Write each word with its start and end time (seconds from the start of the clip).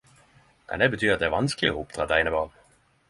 Kan 0.69 0.79
det 0.79 0.87
bety 0.95 1.05
at 1.15 1.19
det 1.23 1.27
er 1.29 1.35
vanskeleg 1.35 1.77
å 1.77 1.85
oppdra 1.85 2.07
eit 2.09 2.15
einebarn?? 2.19 2.57